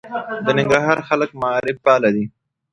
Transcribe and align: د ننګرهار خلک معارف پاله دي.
د 0.45 0.47
ننګرهار 0.57 0.99
خلک 1.07 1.29
معارف 1.41 1.77
پاله 1.85 2.09
دي. 2.15 2.25